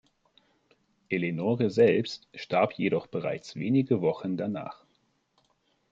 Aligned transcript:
Eleonore 1.09 1.69
selbst 1.69 2.27
starb 2.33 2.73
jedoch 2.73 3.05
bereits 3.05 3.55
wenige 3.55 4.01
Wochen 4.01 4.35
danach. 4.35 4.83